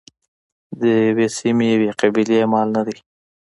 [0.79, 2.97] د یوې سیمې یوې قبیلې مال نه دی.